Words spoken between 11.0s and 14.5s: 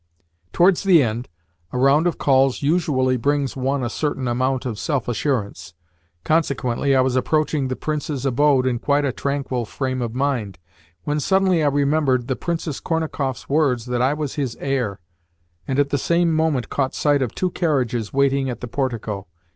when suddenly I remembered the Princess Kornakoff's words that I was